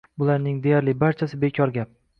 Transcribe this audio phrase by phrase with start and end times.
[0.21, 1.99] Bularning deyarli barchasi bekor gap